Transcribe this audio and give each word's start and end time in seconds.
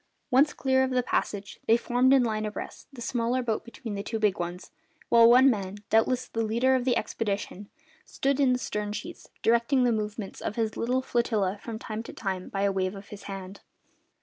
Once 0.31 0.51
clear 0.51 0.83
of 0.83 0.89
the 0.89 1.03
passage, 1.03 1.59
they 1.67 1.77
formed 1.77 2.11
in 2.11 2.23
line 2.23 2.43
abreast, 2.43 2.87
the 2.91 3.01
smaller 3.03 3.43
boat 3.43 3.63
between 3.63 3.93
the 3.93 4.01
two 4.01 4.17
big 4.17 4.39
ones, 4.39 4.71
while 5.09 5.29
one 5.29 5.47
man, 5.47 5.75
doubtless 5.91 6.27
the 6.27 6.41
leader 6.41 6.73
of 6.73 6.85
the 6.85 6.97
expedition, 6.97 7.69
stood 8.03 8.39
in 8.39 8.51
the 8.51 8.57
stern 8.57 8.91
sheets, 8.91 9.29
directing 9.43 9.83
the 9.83 9.91
movements 9.91 10.41
of 10.41 10.55
his 10.55 10.75
little 10.75 11.03
flotilla 11.03 11.59
from 11.61 11.77
time 11.77 12.01
to 12.01 12.13
time 12.13 12.49
by 12.49 12.63
a 12.63 12.71
wave 12.71 12.95
of 12.95 13.09
his 13.09 13.25
hand. 13.29 13.61